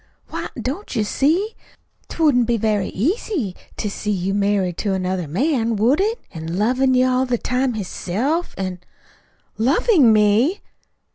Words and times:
"Why, 0.29 0.49
don't 0.59 0.95
you 0.95 1.03
see? 1.03 1.55
'T 2.07 2.23
wouldn't 2.23 2.47
be 2.47 2.57
very 2.57 2.87
easy 2.87 3.55
to 3.77 3.87
see 3.87 4.09
you 4.09 4.33
married 4.33 4.79
to 4.79 4.93
another 4.95 5.27
man, 5.27 5.75
would 5.75 6.01
it? 6.01 6.19
an' 6.33 6.57
lovin' 6.57 6.95
you 6.95 7.05
all 7.05 7.27
the 7.27 7.37
time 7.37 7.75
hisself, 7.75 8.55
an'" 8.57 8.79
"LOVING 9.59 10.11
ME!" 10.11 10.61